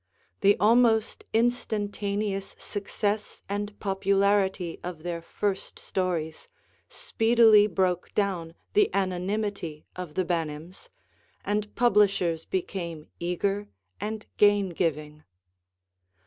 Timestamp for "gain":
14.37-14.69